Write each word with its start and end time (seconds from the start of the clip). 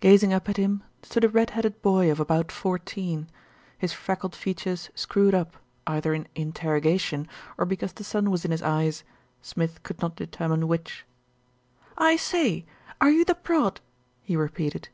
Gazing 0.00 0.30
up 0.34 0.46
at 0.50 0.58
him 0.58 0.82
stood 1.02 1.24
a 1.24 1.28
red 1.30 1.48
headed 1.56 1.80
boy 1.80 2.10
of 2.10 2.20
about 2.20 2.52
fourteen, 2.52 3.30
his 3.78 3.94
freckled 3.94 4.36
features 4.36 4.90
screwed 4.94 5.34
up, 5.34 5.56
either 5.86 6.12
in 6.12 6.28
interrogation 6.34 7.26
or 7.56 7.64
because 7.64 7.94
the 7.94 8.04
sun 8.04 8.30
was 8.30 8.44
in 8.44 8.50
his 8.50 8.60
eyes, 8.60 9.04
Smith 9.40 9.82
could 9.82 10.02
not 10.02 10.16
determine 10.16 10.68
which. 10.68 11.06
"I 11.96 12.16
say, 12.16 12.66
are 13.00 13.08
you 13.08 13.24
the 13.24 13.34
prod?" 13.34 13.80
he 14.22 14.36
repeated. 14.36 14.90